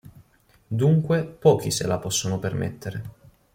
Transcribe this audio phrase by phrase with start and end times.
[0.79, 3.03] Dunque, pochi se la possono permettere.